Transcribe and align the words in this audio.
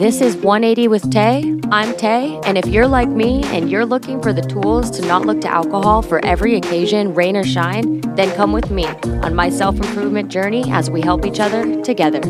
This 0.00 0.22
is 0.22 0.34
180 0.34 0.88
with 0.88 1.12
Tay. 1.12 1.60
I'm 1.70 1.94
Tay, 1.94 2.40
and 2.46 2.56
if 2.56 2.64
you're 2.64 2.88
like 2.88 3.10
me 3.10 3.44
and 3.54 3.70
you're 3.70 3.84
looking 3.84 4.22
for 4.22 4.32
the 4.32 4.40
tools 4.40 4.90
to 4.92 5.06
not 5.06 5.26
look 5.26 5.42
to 5.42 5.48
alcohol 5.48 6.00
for 6.00 6.24
every 6.24 6.56
occasion, 6.56 7.12
rain 7.12 7.36
or 7.36 7.44
shine, 7.44 8.00
then 8.16 8.34
come 8.34 8.50
with 8.54 8.70
me 8.70 8.86
on 8.86 9.34
my 9.34 9.50
self 9.50 9.76
improvement 9.76 10.30
journey 10.30 10.64
as 10.70 10.90
we 10.90 11.02
help 11.02 11.26
each 11.26 11.38
other 11.38 11.82
together. 11.82 12.22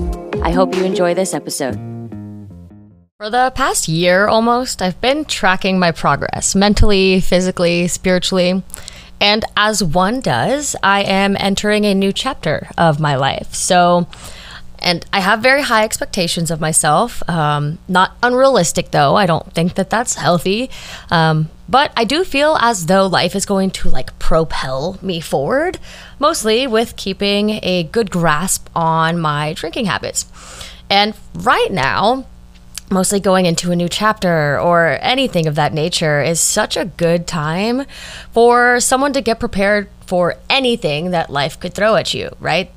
I 0.42 0.50
hope 0.50 0.74
you 0.74 0.82
enjoy 0.82 1.14
this 1.14 1.32
episode. 1.32 1.76
For 3.18 3.30
the 3.30 3.52
past 3.54 3.86
year 3.86 4.26
almost, 4.26 4.82
I've 4.82 5.00
been 5.00 5.24
tracking 5.24 5.78
my 5.78 5.92
progress 5.92 6.56
mentally, 6.56 7.20
physically, 7.20 7.86
spiritually. 7.86 8.64
And 9.20 9.44
as 9.56 9.84
one 9.84 10.18
does, 10.18 10.74
I 10.82 11.02
am 11.02 11.36
entering 11.38 11.84
a 11.84 11.94
new 11.94 12.12
chapter 12.12 12.66
of 12.76 12.98
my 12.98 13.14
life. 13.14 13.54
So, 13.54 14.08
and 14.80 15.04
I 15.12 15.20
have 15.20 15.40
very 15.40 15.62
high 15.62 15.84
expectations 15.84 16.50
of 16.50 16.60
myself. 16.60 17.22
Um, 17.28 17.78
not 17.88 18.16
unrealistic, 18.22 18.90
though. 18.90 19.16
I 19.16 19.26
don't 19.26 19.52
think 19.52 19.74
that 19.74 19.90
that's 19.90 20.14
healthy. 20.14 20.70
Um, 21.10 21.50
but 21.68 21.92
I 21.96 22.04
do 22.04 22.24
feel 22.24 22.56
as 22.60 22.86
though 22.86 23.06
life 23.06 23.36
is 23.36 23.46
going 23.46 23.70
to 23.72 23.88
like 23.88 24.18
propel 24.18 24.98
me 25.00 25.20
forward, 25.20 25.78
mostly 26.18 26.66
with 26.66 26.96
keeping 26.96 27.60
a 27.62 27.84
good 27.84 28.10
grasp 28.10 28.68
on 28.74 29.20
my 29.20 29.52
drinking 29.52 29.84
habits. 29.84 30.26
And 30.88 31.14
right 31.34 31.70
now, 31.70 32.26
mostly 32.90 33.20
going 33.20 33.46
into 33.46 33.70
a 33.70 33.76
new 33.76 33.88
chapter 33.88 34.58
or 34.58 34.98
anything 35.00 35.46
of 35.46 35.54
that 35.54 35.72
nature 35.72 36.20
is 36.20 36.40
such 36.40 36.76
a 36.76 36.86
good 36.86 37.26
time 37.26 37.84
for 38.32 38.80
someone 38.80 39.12
to 39.12 39.20
get 39.20 39.38
prepared 39.38 39.88
for 40.06 40.34
anything 40.48 41.12
that 41.12 41.30
life 41.30 41.60
could 41.60 41.72
throw 41.72 41.94
at 41.94 42.12
you, 42.12 42.34
right? 42.40 42.72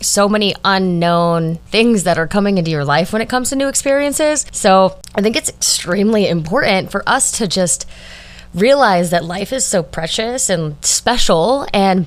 So 0.00 0.28
many 0.28 0.54
unknown 0.64 1.56
things 1.66 2.04
that 2.04 2.18
are 2.18 2.26
coming 2.26 2.58
into 2.58 2.70
your 2.70 2.84
life 2.84 3.12
when 3.12 3.22
it 3.22 3.28
comes 3.28 3.50
to 3.50 3.56
new 3.56 3.68
experiences. 3.68 4.46
So 4.52 4.98
I 5.14 5.22
think 5.22 5.36
it's 5.36 5.48
extremely 5.48 6.28
important 6.28 6.90
for 6.90 7.02
us 7.08 7.32
to 7.38 7.48
just 7.48 7.86
realize 8.54 9.10
that 9.10 9.24
life 9.24 9.52
is 9.52 9.64
so 9.64 9.82
precious 9.82 10.48
and 10.48 10.82
special. 10.84 11.66
And 11.74 12.06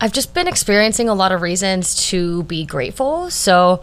I've 0.00 0.12
just 0.12 0.34
been 0.34 0.48
experiencing 0.48 1.08
a 1.08 1.14
lot 1.14 1.32
of 1.32 1.42
reasons 1.42 2.08
to 2.10 2.42
be 2.44 2.64
grateful. 2.64 3.30
So 3.30 3.82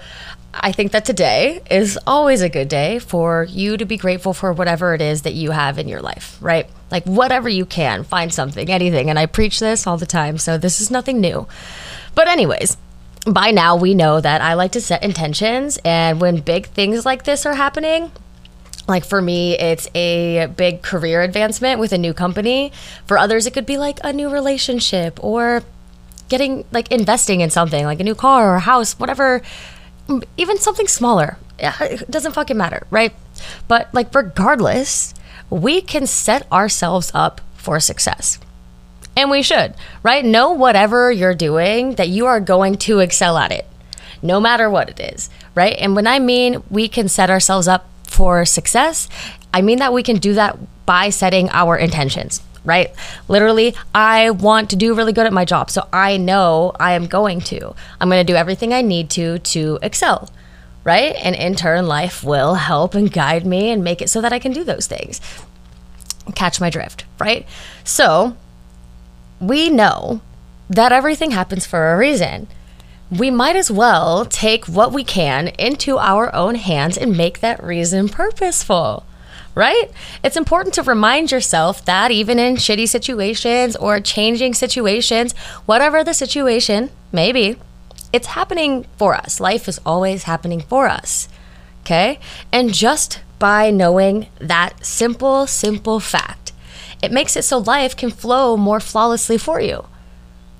I 0.53 0.71
think 0.71 0.91
that 0.91 1.05
today 1.05 1.61
is 1.69 1.97
always 2.07 2.41
a 2.41 2.49
good 2.49 2.67
day 2.67 2.99
for 2.99 3.45
you 3.45 3.77
to 3.77 3.85
be 3.85 3.97
grateful 3.97 4.33
for 4.33 4.51
whatever 4.51 4.93
it 4.93 5.01
is 5.01 5.21
that 5.21 5.33
you 5.33 5.51
have 5.51 5.77
in 5.77 5.87
your 5.87 6.01
life, 6.01 6.37
right? 6.41 6.67
Like 6.91 7.05
whatever 7.05 7.47
you 7.47 7.65
can, 7.65 8.03
find 8.03 8.33
something, 8.33 8.69
anything. 8.69 9.09
And 9.09 9.19
I 9.19 9.27
preach 9.27 9.59
this 9.59 9.85
all 9.85 9.97
the 9.97 10.05
time. 10.05 10.37
So 10.37 10.57
this 10.57 10.81
is 10.81 10.89
nothing 10.91 11.21
new. 11.21 11.47
But, 12.15 12.27
anyways, 12.27 12.75
by 13.33 13.51
now 13.51 13.75
we 13.75 13.93
know 13.93 14.21
that 14.21 14.41
I 14.41 14.53
like 14.53 14.71
to 14.73 14.81
set 14.81 15.03
intentions. 15.03 15.79
And 15.85 16.21
when 16.21 16.41
big 16.41 16.67
things 16.67 17.05
like 17.05 17.23
this 17.23 17.45
are 17.45 17.55
happening, 17.55 18.11
like 18.87 19.05
for 19.05 19.21
me, 19.21 19.57
it's 19.57 19.87
a 19.93 20.47
big 20.47 20.81
career 20.81 21.21
advancement 21.21 21.79
with 21.79 21.93
a 21.93 21.97
new 21.97 22.13
company. 22.13 22.71
For 23.05 23.17
others, 23.17 23.45
it 23.45 23.53
could 23.53 23.65
be 23.65 23.77
like 23.77 23.99
a 24.03 24.11
new 24.11 24.29
relationship 24.29 25.23
or 25.23 25.63
getting 26.27 26.65
like 26.71 26.91
investing 26.91 27.41
in 27.41 27.49
something 27.49 27.85
like 27.85 27.99
a 27.99 28.03
new 28.03 28.15
car 28.15 28.51
or 28.51 28.55
a 28.55 28.59
house, 28.59 28.99
whatever, 28.99 29.41
even 30.37 30.57
something 30.57 30.87
smaller. 30.87 31.37
It 31.59 32.09
doesn't 32.09 32.31
fucking 32.31 32.57
matter, 32.57 32.87
right? 32.89 33.13
But 33.67 33.93
like, 33.93 34.13
regardless, 34.15 35.13
we 35.49 35.81
can 35.81 36.07
set 36.07 36.49
ourselves 36.51 37.11
up 37.13 37.41
for 37.55 37.79
success. 37.79 38.39
And 39.19 39.29
we 39.29 39.43
should, 39.43 39.73
right? 40.01 40.23
Know 40.23 40.51
whatever 40.51 41.11
you're 41.11 41.35
doing 41.35 41.95
that 41.95 42.07
you 42.07 42.25
are 42.25 42.39
going 42.39 42.77
to 42.77 42.99
excel 42.99 43.37
at 43.37 43.51
it, 43.51 43.67
no 44.21 44.39
matter 44.39 44.69
what 44.69 44.89
it 44.89 44.97
is, 45.13 45.29
right? 45.55 45.75
And 45.77 45.93
when 45.93 46.07
I 46.07 46.19
mean 46.19 46.63
we 46.69 46.87
can 46.87 47.09
set 47.09 47.29
ourselves 47.29 47.67
up 47.67 47.89
for 48.03 48.45
success, 48.45 49.09
I 49.53 49.61
mean 49.61 49.79
that 49.79 49.91
we 49.91 50.03
can 50.03 50.19
do 50.19 50.35
that 50.35 50.57
by 50.85 51.09
setting 51.09 51.49
our 51.49 51.75
intentions, 51.75 52.41
right? 52.63 52.95
Literally, 53.27 53.75
I 53.93 54.29
want 54.29 54.69
to 54.69 54.77
do 54.77 54.93
really 54.93 55.11
good 55.11 55.25
at 55.25 55.33
my 55.33 55.43
job. 55.43 55.69
So 55.69 55.89
I 55.91 56.15
know 56.15 56.71
I 56.79 56.93
am 56.93 57.05
going 57.05 57.41
to. 57.41 57.75
I'm 57.99 58.07
going 58.07 58.25
to 58.25 58.33
do 58.33 58.37
everything 58.37 58.73
I 58.73 58.81
need 58.81 59.09
to 59.11 59.39
to 59.39 59.79
excel, 59.81 60.29
right? 60.85 61.13
And 61.21 61.35
in 61.35 61.55
turn, 61.55 61.87
life 61.87 62.23
will 62.23 62.53
help 62.53 62.95
and 62.95 63.11
guide 63.11 63.45
me 63.45 63.69
and 63.69 63.83
make 63.83 64.01
it 64.01 64.09
so 64.09 64.21
that 64.21 64.31
I 64.31 64.39
can 64.39 64.53
do 64.53 64.63
those 64.63 64.87
things. 64.87 65.19
Catch 66.35 66.61
my 66.61 66.69
drift, 66.69 67.03
right? 67.19 67.45
So 67.83 68.37
we 69.39 69.69
know 69.69 70.21
that 70.69 70.91
everything 70.91 71.31
happens 71.31 71.65
for 71.65 71.91
a 71.91 71.97
reason. 71.97 72.47
We 73.09 73.31
might 73.31 73.55
as 73.55 73.71
well 73.71 74.25
take 74.25 74.65
what 74.65 74.91
we 74.91 75.03
can 75.03 75.47
into 75.49 75.97
our 75.97 76.33
own 76.35 76.55
hands 76.55 76.97
and 76.97 77.17
make 77.17 77.39
that 77.39 77.63
reason 77.63 78.07
purposeful, 78.07 79.05
right? 79.55 79.89
It's 80.23 80.37
important 80.37 80.75
to 80.75 80.83
remind 80.83 81.31
yourself 81.31 81.83
that 81.85 82.11
even 82.11 82.37
in 82.37 82.55
shitty 82.55 82.87
situations 82.87 83.75
or 83.75 83.99
changing 83.99 84.53
situations, 84.53 85.33
whatever 85.65 86.03
the 86.03 86.13
situation 86.13 86.91
may 87.11 87.31
be, 87.31 87.55
it's 88.13 88.27
happening 88.27 88.85
for 88.97 89.15
us. 89.15 89.39
Life 89.39 89.67
is 89.67 89.79
always 89.85 90.23
happening 90.23 90.61
for 90.61 90.87
us, 90.87 91.29
okay? 91.81 92.19
And 92.51 92.73
just 92.73 93.21
by 93.39 93.71
knowing 93.71 94.27
that 94.39 94.85
simple, 94.85 95.47
simple 95.47 95.99
fact, 95.99 96.38
it 97.01 97.11
makes 97.11 97.35
it 97.35 97.43
so 97.43 97.59
life 97.59 97.95
can 97.95 98.11
flow 98.11 98.57
more 98.57 98.79
flawlessly 98.79 99.37
for 99.37 99.59
you. 99.61 99.85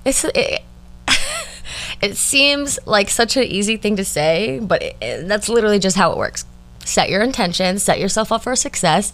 It's 0.04 0.24
it, 0.24 0.62
it 2.00 2.16
seems 2.16 2.78
like 2.86 3.10
such 3.10 3.36
an 3.36 3.44
easy 3.44 3.76
thing 3.76 3.96
to 3.96 4.04
say, 4.04 4.58
but 4.60 4.82
it, 4.82 4.96
it, 5.00 5.28
that's 5.28 5.48
literally 5.48 5.78
just 5.78 5.96
how 5.96 6.12
it 6.12 6.18
works. 6.18 6.44
Set 6.84 7.10
your 7.10 7.22
intentions, 7.22 7.82
set 7.82 8.00
yourself 8.00 8.32
up 8.32 8.42
for 8.42 8.56
success, 8.56 9.12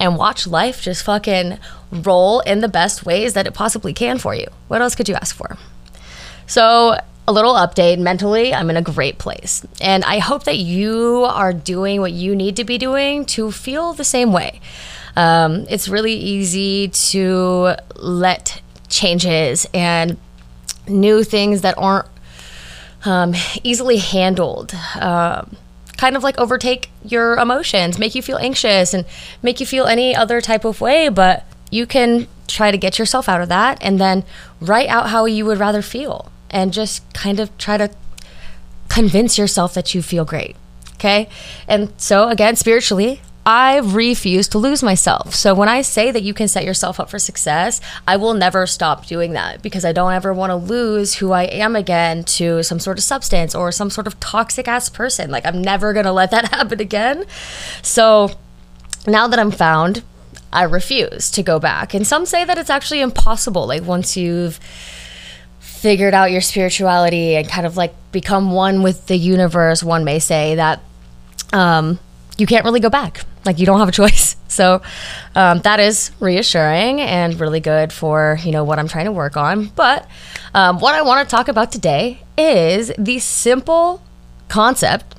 and 0.00 0.16
watch 0.16 0.46
life 0.46 0.82
just 0.82 1.04
fucking 1.04 1.58
roll 1.92 2.40
in 2.40 2.60
the 2.60 2.68
best 2.68 3.06
ways 3.06 3.34
that 3.34 3.46
it 3.46 3.54
possibly 3.54 3.92
can 3.92 4.18
for 4.18 4.34
you. 4.34 4.46
What 4.68 4.82
else 4.82 4.94
could 4.94 5.08
you 5.08 5.14
ask 5.14 5.34
for? 5.34 5.56
So, 6.46 6.98
a 7.26 7.32
little 7.32 7.54
update 7.54 7.98
mentally, 7.98 8.52
I'm 8.52 8.68
in 8.70 8.76
a 8.76 8.82
great 8.82 9.18
place. 9.18 9.64
And 9.80 10.04
I 10.04 10.18
hope 10.18 10.44
that 10.44 10.58
you 10.58 11.24
are 11.24 11.52
doing 11.52 12.00
what 12.00 12.12
you 12.12 12.36
need 12.36 12.56
to 12.56 12.64
be 12.64 12.76
doing 12.76 13.24
to 13.26 13.50
feel 13.50 13.92
the 13.92 14.04
same 14.04 14.32
way. 14.32 14.60
Um, 15.16 15.64
it's 15.70 15.88
really 15.88 16.14
easy 16.14 16.88
to 16.88 17.76
let 17.96 18.60
changes 18.88 19.66
and 19.72 20.18
new 20.86 21.24
things 21.24 21.62
that 21.62 21.76
aren't 21.78 22.08
um, 23.04 23.34
easily 23.62 23.98
handled. 23.98 24.74
Uh, 24.94 25.44
kind 25.96 26.16
of 26.16 26.22
like 26.22 26.36
overtake 26.38 26.90
your 27.04 27.36
emotions, 27.36 27.98
make 27.98 28.14
you 28.14 28.22
feel 28.22 28.36
anxious, 28.38 28.92
and 28.92 29.06
make 29.42 29.60
you 29.60 29.66
feel 29.66 29.86
any 29.86 30.14
other 30.14 30.40
type 30.40 30.64
of 30.64 30.80
way. 30.80 31.08
But 31.08 31.46
you 31.70 31.86
can 31.86 32.26
try 32.48 32.70
to 32.70 32.76
get 32.76 32.98
yourself 32.98 33.28
out 33.28 33.40
of 33.40 33.48
that 33.48 33.78
and 33.80 33.98
then 33.98 34.24
write 34.60 34.88
out 34.88 35.08
how 35.08 35.24
you 35.24 35.44
would 35.46 35.58
rather 35.58 35.80
feel 35.80 36.30
and 36.54 36.72
just 36.72 37.12
kind 37.12 37.40
of 37.40 37.56
try 37.58 37.76
to 37.76 37.90
convince 38.88 39.36
yourself 39.36 39.74
that 39.74 39.94
you 39.94 40.00
feel 40.00 40.24
great. 40.24 40.56
Okay. 40.94 41.28
And 41.68 41.92
so, 41.98 42.28
again, 42.28 42.56
spiritually, 42.56 43.20
I 43.44 43.78
refuse 43.78 44.48
to 44.48 44.58
lose 44.58 44.82
myself. 44.82 45.34
So 45.34 45.52
when 45.52 45.68
I 45.68 45.82
say 45.82 46.10
that 46.10 46.22
you 46.22 46.32
can 46.32 46.48
set 46.48 46.64
yourself 46.64 46.98
up 46.98 47.10
for 47.10 47.18
success, 47.18 47.80
I 48.08 48.16
will 48.16 48.32
never 48.32 48.66
stop 48.66 49.04
doing 49.04 49.32
that 49.34 49.60
because 49.60 49.84
I 49.84 49.92
don't 49.92 50.12
ever 50.12 50.32
want 50.32 50.50
to 50.50 50.56
lose 50.56 51.16
who 51.16 51.32
I 51.32 51.42
am 51.42 51.76
again 51.76 52.24
to 52.24 52.62
some 52.62 52.78
sort 52.78 52.96
of 52.96 53.04
substance 53.04 53.54
or 53.54 53.70
some 53.70 53.90
sort 53.90 54.06
of 54.06 54.18
toxic 54.18 54.66
ass 54.66 54.88
person. 54.88 55.30
Like 55.30 55.44
I'm 55.44 55.60
never 55.60 55.92
going 55.92 56.06
to 56.06 56.12
let 56.12 56.30
that 56.30 56.48
happen 56.52 56.80
again. 56.80 57.26
So 57.82 58.30
now 59.06 59.26
that 59.26 59.38
I'm 59.38 59.50
found, 59.50 60.02
I 60.50 60.62
refuse 60.62 61.30
to 61.32 61.42
go 61.42 61.58
back. 61.58 61.92
And 61.92 62.06
some 62.06 62.24
say 62.24 62.44
that 62.44 62.56
it's 62.56 62.70
actually 62.70 63.00
impossible. 63.02 63.66
Like 63.66 63.82
once 63.82 64.16
you've 64.16 64.58
figured 65.84 66.14
out 66.14 66.32
your 66.32 66.40
spirituality 66.40 67.36
and 67.36 67.46
kind 67.46 67.66
of 67.66 67.76
like 67.76 67.94
become 68.10 68.52
one 68.52 68.82
with 68.82 69.06
the 69.06 69.16
universe, 69.16 69.82
one 69.82 70.02
may 70.02 70.18
say 70.18 70.54
that 70.54 70.80
um, 71.52 71.98
you 72.38 72.46
can't 72.46 72.64
really 72.64 72.80
go 72.80 72.88
back. 72.88 73.26
Like 73.44 73.58
you 73.58 73.66
don't 73.66 73.78
have 73.80 73.88
a 73.88 73.92
choice. 73.92 74.36
So 74.54 74.82
um, 75.34 75.58
that 75.62 75.80
is 75.80 76.12
reassuring 76.20 77.00
and 77.00 77.40
really 77.40 77.58
good 77.58 77.92
for 77.92 78.38
you 78.44 78.52
know 78.52 78.62
what 78.62 78.78
I'm 78.78 78.86
trying 78.86 79.06
to 79.06 79.10
work 79.10 79.36
on. 79.36 79.66
But 79.66 80.06
um, 80.54 80.78
what 80.78 80.94
I 80.94 81.02
want 81.02 81.28
to 81.28 81.36
talk 81.36 81.48
about 81.48 81.72
today 81.72 82.20
is 82.38 82.92
the 82.96 83.18
simple 83.18 84.00
concept 84.48 85.16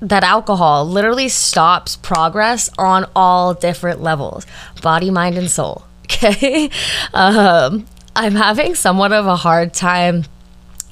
that 0.00 0.22
alcohol 0.22 0.86
literally 0.86 1.28
stops 1.28 1.96
progress 1.96 2.70
on 2.78 3.04
all 3.16 3.52
different 3.52 4.00
levels 4.00 4.46
body 4.80 5.10
mind 5.10 5.36
and 5.36 5.50
soul 5.50 5.84
okay 6.04 6.70
um, 7.12 7.84
i'm 8.16 8.34
having 8.34 8.74
somewhat 8.74 9.12
of 9.12 9.26
a 9.26 9.36
hard 9.36 9.72
time 9.72 10.24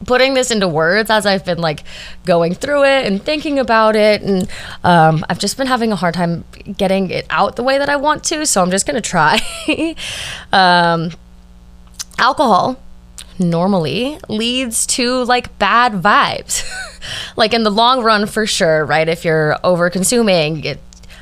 putting 0.07 0.35
this 0.35 0.51
into 0.51 0.69
words 0.69 1.11
as 1.11 1.27
I've 1.27 1.45
been 1.45 1.59
like 1.59 1.85
going 2.25 2.55
through 2.55 2.85
it 2.85 3.07
and 3.07 3.23
thinking 3.23 3.59
about 3.59 3.97
it. 3.97 4.23
And 4.23 4.49
um, 4.85 5.25
I've 5.29 5.39
just 5.39 5.57
been 5.57 5.67
having 5.67 5.93
a 5.93 5.97
hard 5.97 6.15
time 6.15 6.45
getting 6.77 7.11
it 7.11 7.27
out 7.31 7.57
the 7.57 7.63
way 7.63 7.79
that 7.79 7.89
I 7.89 7.97
want 7.97 8.25
to. 8.25 8.47
So 8.47 8.63
I'm 8.63 8.71
just 8.71 8.87
going 8.87 9.01
to 9.01 9.01
try. 9.01 9.41
um, 10.53 11.11
alcohol, 12.19 12.81
normally 13.39 14.19
leads 14.29 14.87
to 14.87 15.25
like 15.25 15.57
bad 15.59 15.93
vibes. 15.95 16.69
like 17.37 17.55
in 17.55 17.63
the 17.63 17.71
long 17.71 18.03
run, 18.03 18.27
for 18.27 18.47
sure, 18.47 18.85
right? 18.85 19.09
If 19.09 19.25
you're 19.25 19.57
over 19.65 19.91
consuming, 19.91 20.65
it, 20.65 20.81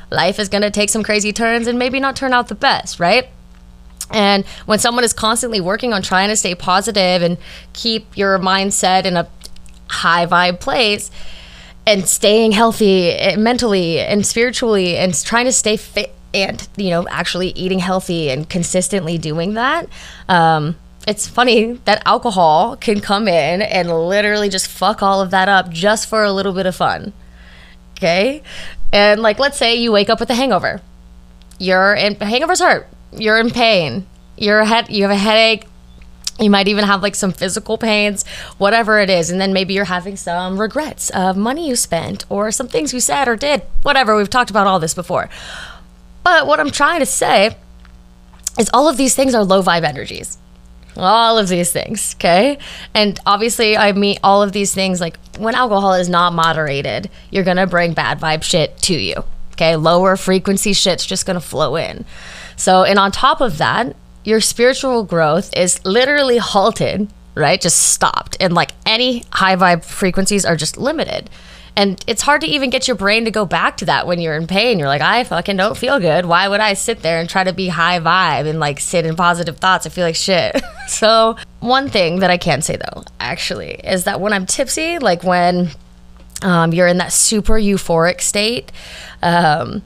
life 0.09 0.39
is 0.39 0.49
going 0.49 0.63
to 0.63 0.71
take 0.71 0.89
some 0.89 1.03
crazy 1.03 1.31
turns 1.31 1.67
and 1.67 1.77
maybe 1.77 1.99
not 1.99 2.15
turn 2.15 2.33
out 2.33 2.47
the 2.47 2.55
best, 2.55 2.99
right? 2.99 3.29
And 4.11 4.45
when 4.65 4.79
someone 4.79 5.03
is 5.03 5.13
constantly 5.13 5.59
working 5.59 5.93
on 5.93 6.01
trying 6.01 6.29
to 6.29 6.35
stay 6.35 6.55
positive 6.55 7.21
and 7.21 7.37
keep 7.73 8.17
your 8.17 8.39
mindset 8.39 9.05
in 9.05 9.17
a 9.17 9.27
high 9.89 10.25
vibe 10.25 10.59
place 10.59 11.11
and 11.85 12.07
staying 12.07 12.51
healthy 12.51 13.09
eh, 13.11 13.35
mentally 13.37 13.99
and 13.99 14.25
spiritually 14.25 14.97
and 14.97 15.13
trying 15.23 15.45
to 15.45 15.51
stay 15.51 15.77
fit 15.77 16.13
and 16.33 16.67
you 16.75 16.89
know 16.89 17.07
actually 17.07 17.49
eating 17.49 17.79
healthy 17.79 18.29
and 18.29 18.49
consistently 18.49 19.17
doing 19.17 19.53
that 19.53 19.87
um, 20.27 20.75
it's 21.07 21.25
funny 21.25 21.73
that 21.85 22.01
alcohol 22.05 22.75
can 22.75 22.99
come 22.99 23.29
in 23.29 23.61
and 23.61 23.89
literally 23.89 24.49
just 24.49 24.67
fuck 24.67 25.01
all 25.01 25.21
of 25.21 25.31
that 25.31 25.47
up 25.47 25.69
just 25.69 26.09
for 26.09 26.25
a 26.25 26.33
little 26.33 26.51
bit 26.51 26.65
of 26.65 26.75
fun 26.75 27.13
okay? 27.97 28.43
And 28.93 29.21
like 29.21 29.39
let's 29.39 29.57
say 29.57 29.75
you 29.75 29.91
wake 29.91 30.09
up 30.09 30.19
with 30.19 30.29
a 30.29 30.35
hangover. 30.35 30.81
You're 31.59 31.93
in 31.95 32.15
hangovers 32.15 32.59
hurt 32.59 32.87
you're 33.11 33.39
in 33.39 33.49
pain 33.49 34.05
you're 34.37 34.63
head 34.63 34.89
you 34.89 35.03
have 35.03 35.11
a 35.11 35.15
headache 35.15 35.65
you 36.39 36.49
might 36.49 36.67
even 36.67 36.83
have 36.85 37.01
like 37.01 37.15
some 37.15 37.31
physical 37.31 37.77
pains, 37.77 38.25
whatever 38.57 38.99
it 38.99 39.09
is. 39.09 39.29
And 39.29 39.41
then 39.41 39.53
maybe 39.53 39.73
you're 39.73 39.85
having 39.85 40.15
some 40.15 40.59
regrets 40.59 41.09
of 41.11 41.35
money 41.35 41.67
you 41.67 41.75
spent 41.75 42.25
or 42.29 42.51
some 42.51 42.67
things 42.67 42.93
you 42.93 42.99
said 42.99 43.27
or 43.27 43.35
did, 43.35 43.63
whatever. 43.81 44.15
We've 44.15 44.29
talked 44.29 44.49
about 44.49 44.67
all 44.67 44.79
this 44.79 44.93
before. 44.93 45.29
But 46.23 46.45
what 46.45 46.59
I'm 46.59 46.71
trying 46.71 46.99
to 46.99 47.05
say 47.05 47.57
is 48.59 48.69
all 48.73 48.87
of 48.87 48.97
these 48.97 49.15
things 49.15 49.33
are 49.33 49.43
low 49.43 49.63
vibe 49.63 49.83
energies. 49.83 50.37
All 50.95 51.37
of 51.37 51.47
these 51.47 51.71
things, 51.71 52.15
okay? 52.15 52.57
And 52.93 53.19
obviously, 53.25 53.77
I 53.77 53.91
mean, 53.91 54.17
all 54.23 54.41
of 54.41 54.51
these 54.51 54.73
things, 54.73 54.99
like 54.99 55.17
when 55.37 55.53
alcohol 55.53 55.93
is 55.93 56.09
not 56.09 56.33
moderated, 56.33 57.09
you're 57.29 57.43
gonna 57.43 57.67
bring 57.67 57.93
bad 57.93 58.19
vibe 58.19 58.41
shit 58.41 58.77
to 58.79 58.95
you, 58.95 59.23
okay? 59.57 59.75
Lower 59.75 60.15
frequency 60.15 60.73
shit's 60.73 61.05
just 61.05 61.25
gonna 61.25 61.41
flow 61.41 61.75
in. 61.75 62.05
So, 62.55 62.83
and 62.83 62.97
on 62.99 63.11
top 63.11 63.41
of 63.41 63.57
that, 63.57 63.95
your 64.23 64.41
spiritual 64.41 65.03
growth 65.03 65.55
is 65.55 65.83
literally 65.85 66.37
halted, 66.37 67.09
right? 67.33 67.59
Just 67.59 67.93
stopped. 67.93 68.37
And 68.39 68.53
like 68.53 68.71
any 68.85 69.23
high 69.31 69.55
vibe 69.55 69.83
frequencies 69.83 70.45
are 70.45 70.55
just 70.55 70.77
limited. 70.77 71.29
And 71.77 72.03
it's 72.07 72.23
hard 72.23 72.41
to 72.41 72.47
even 72.47 72.71
get 72.71 72.87
your 72.87 72.97
brain 72.97 73.25
to 73.25 73.31
go 73.31 73.45
back 73.45 73.77
to 73.77 73.85
that 73.85 74.07
when 74.07 74.19
you're 74.19 74.35
in 74.35 74.47
pain. 74.47 74.79
You're 74.79 74.87
like, 74.87 75.01
I 75.01 75.23
fucking 75.23 75.57
don't 75.57 75.77
feel 75.77 75.99
good. 75.99 76.25
Why 76.25 76.47
would 76.47 76.59
I 76.59 76.73
sit 76.73 77.03
there 77.03 77.19
and 77.19 77.29
try 77.29 77.43
to 77.43 77.53
be 77.53 77.67
high 77.67 77.99
vibe 77.99 78.49
and 78.49 78.59
like 78.59 78.79
sit 78.79 79.05
in 79.05 79.15
positive 79.15 79.57
thoughts? 79.57 79.85
I 79.85 79.89
feel 79.89 80.03
like 80.03 80.15
shit. 80.15 80.59
so, 80.87 81.37
one 81.59 81.87
thing 81.87 82.19
that 82.19 82.31
I 82.31 82.37
can 82.37 82.63
say 82.63 82.77
though, 82.77 83.03
actually, 83.19 83.75
is 83.75 84.05
that 84.05 84.19
when 84.19 84.33
I'm 84.33 84.47
tipsy, 84.47 84.97
like 84.97 85.23
when 85.23 85.69
um, 86.43 86.73
you're 86.73 86.87
in 86.87 86.97
that 86.97 87.13
super 87.13 87.53
euphoric 87.53 88.21
state, 88.21 88.71
um, 89.21 89.81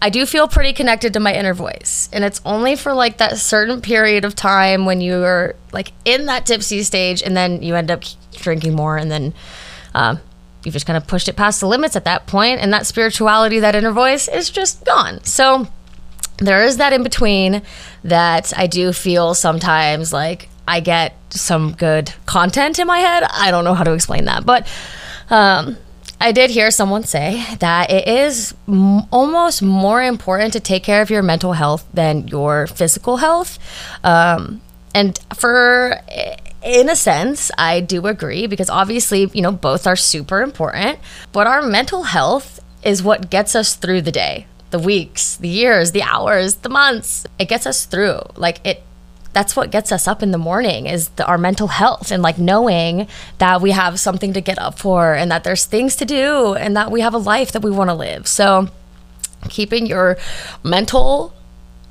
I 0.00 0.10
do 0.10 0.26
feel 0.26 0.46
pretty 0.46 0.72
connected 0.72 1.14
to 1.14 1.20
my 1.20 1.34
inner 1.34 1.54
voice. 1.54 2.08
And 2.12 2.22
it's 2.22 2.40
only 2.44 2.76
for 2.76 2.92
like 2.92 3.16
that 3.18 3.38
certain 3.38 3.80
period 3.80 4.24
of 4.24 4.36
time 4.36 4.84
when 4.84 5.00
you 5.00 5.22
are 5.22 5.56
like 5.72 5.92
in 6.04 6.26
that 6.26 6.46
tipsy 6.46 6.82
stage 6.82 7.22
and 7.22 7.36
then 7.36 7.62
you 7.62 7.74
end 7.74 7.90
up 7.90 8.02
drinking 8.32 8.74
more 8.74 8.98
and 8.98 9.10
then 9.10 9.32
um, 9.94 10.20
you've 10.64 10.74
just 10.74 10.86
kind 10.86 10.96
of 10.96 11.06
pushed 11.06 11.28
it 11.28 11.36
past 11.36 11.60
the 11.60 11.66
limits 11.66 11.96
at 11.96 12.04
that 12.04 12.26
point 12.26 12.60
and 12.60 12.72
that 12.72 12.86
spirituality, 12.86 13.60
that 13.60 13.74
inner 13.74 13.92
voice 13.92 14.28
is 14.28 14.50
just 14.50 14.84
gone. 14.84 15.24
So 15.24 15.66
there 16.38 16.62
is 16.62 16.76
that 16.76 16.92
in 16.92 17.02
between 17.02 17.62
that 18.04 18.52
I 18.56 18.66
do 18.66 18.92
feel 18.92 19.34
sometimes 19.34 20.12
like 20.12 20.50
I 20.68 20.80
get 20.80 21.16
some 21.30 21.72
good 21.72 22.12
content 22.26 22.78
in 22.78 22.86
my 22.86 22.98
head. 22.98 23.22
I 23.22 23.50
don't 23.50 23.64
know 23.64 23.74
how 23.74 23.84
to 23.84 23.94
explain 23.94 24.26
that, 24.26 24.44
but 24.44 24.68
um, 25.30 25.78
I 26.20 26.32
did 26.32 26.50
hear 26.50 26.70
someone 26.70 27.04
say 27.04 27.44
that 27.60 27.90
it 27.90 28.08
is 28.08 28.54
m- 28.66 29.02
almost 29.10 29.62
more 29.62 30.02
important 30.02 30.52
to 30.54 30.60
take 30.60 30.82
care 30.82 31.02
of 31.02 31.10
your 31.10 31.22
mental 31.22 31.52
health 31.52 31.86
than 31.92 32.28
your 32.28 32.66
physical 32.66 33.18
health. 33.18 33.58
Um, 34.02 34.62
and 34.94 35.18
for, 35.36 36.00
in 36.62 36.88
a 36.88 36.96
sense, 36.96 37.50
I 37.58 37.80
do 37.80 38.06
agree 38.06 38.46
because 38.46 38.70
obviously, 38.70 39.30
you 39.34 39.42
know, 39.42 39.52
both 39.52 39.86
are 39.86 39.96
super 39.96 40.42
important, 40.42 40.98
but 41.32 41.46
our 41.46 41.60
mental 41.60 42.04
health 42.04 42.60
is 42.82 43.02
what 43.02 43.28
gets 43.28 43.54
us 43.54 43.74
through 43.74 44.00
the 44.00 44.12
day, 44.12 44.46
the 44.70 44.78
weeks, 44.78 45.36
the 45.36 45.48
years, 45.48 45.92
the 45.92 46.02
hours, 46.02 46.56
the 46.56 46.70
months. 46.70 47.26
It 47.38 47.48
gets 47.48 47.66
us 47.66 47.84
through. 47.84 48.20
Like 48.36 48.64
it 48.64 48.82
that's 49.36 49.54
what 49.54 49.70
gets 49.70 49.92
us 49.92 50.08
up 50.08 50.22
in 50.22 50.30
the 50.30 50.38
morning 50.38 50.86
is 50.86 51.10
the, 51.10 51.26
our 51.26 51.36
mental 51.36 51.68
health 51.68 52.10
and 52.10 52.22
like 52.22 52.38
knowing 52.38 53.06
that 53.36 53.60
we 53.60 53.70
have 53.70 54.00
something 54.00 54.32
to 54.32 54.40
get 54.40 54.58
up 54.58 54.78
for 54.78 55.12
and 55.12 55.30
that 55.30 55.44
there's 55.44 55.66
things 55.66 55.94
to 55.94 56.06
do 56.06 56.54
and 56.54 56.74
that 56.74 56.90
we 56.90 57.02
have 57.02 57.12
a 57.12 57.18
life 57.18 57.52
that 57.52 57.60
we 57.60 57.70
want 57.70 57.90
to 57.90 57.94
live. 57.94 58.26
So 58.26 58.68
keeping 59.50 59.84
your 59.84 60.16
mental 60.64 61.34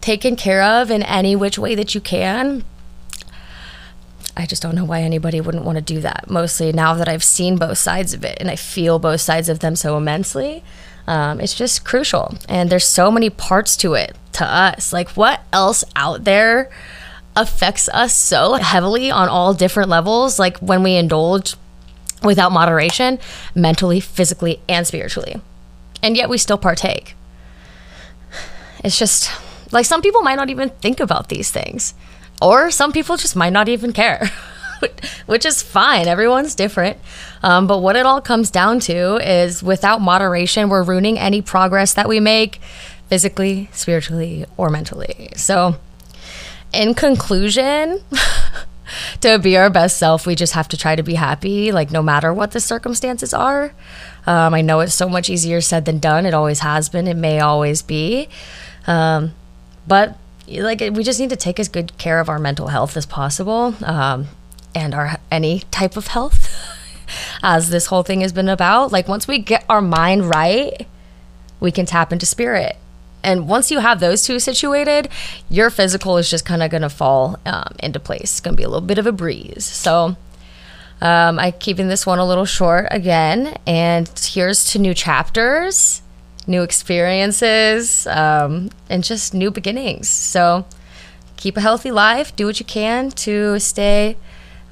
taken 0.02 0.36
care 0.36 0.64
of 0.64 0.90
in 0.90 1.04
any 1.04 1.36
which 1.36 1.60
way 1.60 1.76
that 1.76 1.94
you 1.94 2.02
can. 2.02 2.64
I 4.36 4.48
just 4.48 4.64
don't 4.64 4.74
know 4.74 4.84
why 4.84 5.04
anybody 5.04 5.40
wouldn't 5.40 5.66
want 5.66 5.76
to 5.78 5.84
do 5.84 6.02
that. 6.02 6.28
Mostly 6.28 6.74
now 6.74 6.96
that 6.96 7.08
I've 7.08 7.24
seen 7.24 7.58
both 7.58 7.78
sides 7.78 8.16
of 8.16 8.26
it 8.26 8.40
and 8.42 8.50
I 8.50 8.56
feel 8.56 8.98
both 8.98 9.22
sides 9.22 9.50
of 9.50 9.60
them 9.60 9.76
so 9.76 9.98
immensely. 9.98 10.64
Um, 11.06 11.40
it's 11.40 11.54
just 11.54 11.86
crucial. 11.86 12.40
And 12.50 12.72
there's 12.72 12.86
so 12.86 13.12
many 13.12 13.30
parts 13.30 13.78
to 13.78 13.94
it 13.94 14.16
to 14.32 14.46
us. 14.46 14.92
Like, 14.92 15.10
what 15.12 15.44
else 15.54 15.84
out 15.96 16.24
there 16.24 16.72
affects 17.36 17.90
us 17.90 18.16
so 18.16 18.54
heavily 18.54 19.12
on 19.12 19.28
all 19.28 19.54
different 19.54 19.90
levels. 19.90 20.40
Like 20.40 20.58
when 20.60 20.84
we 20.84 20.96
indulge 20.96 21.56
without 22.24 22.52
moderation, 22.52 23.20
mentally, 23.54 24.00
physically, 24.00 24.60
and 24.68 24.86
spiritually. 24.86 25.42
And 26.02 26.16
yet 26.18 26.30
we 26.30 26.38
still 26.38 26.58
partake. 26.58 27.16
It's 28.84 28.98
just 28.98 29.32
like 29.72 29.86
some 29.86 30.02
people 30.02 30.22
might 30.22 30.36
not 30.36 30.50
even 30.50 30.70
think 30.70 31.00
about 31.00 31.30
these 31.30 31.50
things, 31.52 31.94
or 32.42 32.70
some 32.72 32.92
people 32.92 33.18
just 33.18 33.36
might 33.36 33.54
not 33.54 33.68
even 33.70 33.94
care. 33.94 34.30
which 35.26 35.46
is 35.46 35.64
fine. 35.64 36.08
Everyone's 36.08 36.54
different. 36.54 36.98
Um, 37.44 37.66
but 37.66 37.80
what 37.80 37.96
it 37.96 38.06
all 38.06 38.22
comes 38.22 38.52
down 38.52 38.80
to 38.82 39.16
is 39.18 39.64
without 39.64 40.02
moderation, 40.02 40.70
we're 40.70 40.84
ruining 40.84 41.18
any 41.18 41.42
progress 41.42 41.94
that 41.94 42.08
we 42.08 42.20
make 42.20 42.60
physically, 43.08 43.70
spiritually, 43.72 44.46
or 44.58 44.70
mentally. 44.70 45.30
So 45.36 45.78
in 46.76 46.94
conclusion, 46.94 48.02
to 49.22 49.40
be 49.40 49.58
our 49.58 49.70
best 49.70 49.98
self, 49.98 50.28
we 50.28 50.36
just 50.36 50.54
have 50.54 50.68
to 50.70 50.78
try 50.78 50.96
to 50.96 51.04
be 51.04 51.16
happy, 51.16 51.72
like 51.72 51.92
no 51.92 52.02
matter 52.02 52.34
what 52.34 52.52
the 52.52 52.60
circumstances 52.60 53.34
are. 53.34 53.74
Um, 54.28 54.54
I 54.54 54.62
know 54.62 54.80
it's 54.80 54.94
so 54.94 55.08
much 55.08 55.30
easier 55.30 55.62
said 55.62 55.86
than 55.86 56.00
done. 56.00 56.26
It 56.26 56.34
always 56.34 56.60
has 56.60 56.90
been. 56.90 57.08
It 57.08 57.18
may 57.18 57.40
always 57.40 57.82
be. 57.82 58.28
Um, 58.88 59.34
but 59.88 60.18
like 60.48 60.80
we 60.80 61.04
just 61.04 61.20
need 61.20 61.30
to 61.30 61.36
take 61.36 61.60
as 61.60 61.68
good 61.68 61.98
care 61.98 62.20
of 62.20 62.30
our 62.30 62.40
mental 62.40 62.68
health 62.68 62.96
as 62.96 63.06
possible 63.06 63.76
um, 63.84 64.28
and 64.74 64.94
our 64.94 65.18
any 65.32 65.62
type 65.72 65.98
of 65.98 66.08
health 66.08 66.50
as 67.44 67.70
this 67.70 67.88
whole 67.88 68.04
thing 68.04 68.22
has 68.22 68.32
been 68.32 68.50
about 68.50 68.92
like 68.92 69.08
once 69.08 69.28
we 69.28 69.40
get 69.40 69.66
our 69.70 69.82
mind 69.82 70.26
right 70.30 70.88
we 71.60 71.72
can 71.72 71.86
tap 71.86 72.14
into 72.14 72.26
spirit 72.26 72.78
and 73.24 73.48
once 73.48 73.72
you 73.72 73.80
have 73.80 74.00
those 74.00 74.24
two 74.24 74.40
situated, 74.40 75.10
your 75.50 75.70
physical 75.70 76.18
is 76.18 76.30
just 76.30 76.46
kind 76.46 76.62
of 76.62 76.70
going 76.70 76.84
to 76.84 76.90
fall 76.90 77.40
um, 77.46 77.76
into 77.80 78.00
place. 78.00 78.22
It's 78.24 78.40
going 78.40 78.54
to 78.54 78.58
be 78.58 78.64
a 78.64 78.70
little 78.70 78.86
bit 78.86 78.98
of 78.98 79.08
a 79.08 79.12
breeze. 79.12 79.66
So 79.66 80.16
um, 81.02 81.40
I'm 81.40 81.54
keeping 81.54 81.88
this 81.88 82.06
one 82.06 82.20
a 82.20 82.26
little 82.26 82.46
short 82.46 82.88
again. 82.92 83.58
And 83.66 84.10
here's 84.24 84.72
to 84.72 84.80
new 84.80 84.94
chapters, 84.94 86.02
new 86.48 86.62
experiences, 86.62 88.08
um, 88.08 88.70
and 88.90 89.04
just 89.04 89.34
new 89.34 89.52
beginnings. 89.52 90.08
So 90.08 90.66
keep 91.38 91.58
a 91.58 91.62
healthy 91.62 91.92
life, 91.92 92.36
do 92.36 92.46
what 92.46 92.60
you 92.60 92.66
can 92.66 93.12
to 93.12 93.60
stay 93.60 94.18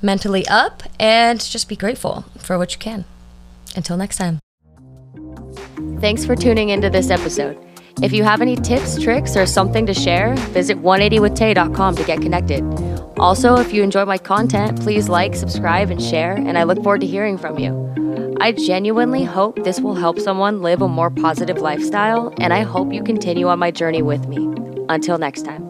mentally 0.02 0.48
up, 0.48 0.84
and 1.00 1.40
just 1.40 1.68
be 1.68 1.76
grateful 1.76 2.26
for 2.38 2.58
what 2.58 2.74
you 2.74 2.80
can. 2.80 3.06
Until 3.76 3.98
next 3.98 4.18
time. 4.18 4.40
Thanks 6.00 6.26
for 6.26 6.36
tuning 6.36 6.70
into 6.70 6.90
this 6.90 7.10
episode. 7.10 7.58
If 8.02 8.12
you 8.12 8.24
have 8.24 8.42
any 8.42 8.56
tips, 8.56 9.02
tricks, 9.02 9.38
or 9.38 9.46
something 9.46 9.86
to 9.86 9.94
share, 9.94 10.34
visit 10.52 10.82
180withtay.com 10.82 11.96
to 11.96 12.04
get 12.04 12.22
connected. 12.22 12.64
Also, 13.18 13.56
if 13.58 13.72
you 13.72 13.84
enjoy 13.84 14.06
my 14.06 14.18
content, 14.18 14.82
please 14.82 15.08
like, 15.08 15.36
subscribe, 15.36 15.92
and 15.92 16.02
share, 16.02 16.34
and 16.34 16.58
I 16.58 16.64
look 16.64 16.82
forward 16.84 17.02
to 17.02 17.08
hearing 17.08 17.38
from 17.38 17.60
you. 17.60 18.36
I 18.42 18.52
genuinely 18.52 19.24
hope 19.24 19.64
this 19.64 19.80
will 19.80 19.96
help 19.96 20.20
someone 20.20 20.62
live 20.62 20.82
a 20.82 20.88
more 20.88 21.12
positive 21.12 21.60
lifestyle, 21.60 22.34
and 22.40 22.52
I 22.52 22.64
hope 22.64 22.92
you 22.92 23.04
continue 23.04 23.48
on 23.48 23.60
my 23.60 23.72
journey 23.72 24.02
with 24.02 24.28
me. 24.28 24.50
Until 24.90 25.18
next 25.18 25.44
time. 25.44 25.63